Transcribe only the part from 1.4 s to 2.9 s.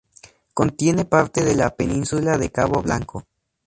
de la península de Cabo